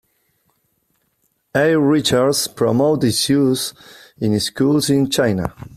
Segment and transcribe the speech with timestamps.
[1.55, 1.75] A.
[1.75, 3.75] Richards promoted its use
[4.17, 5.53] in schools in China.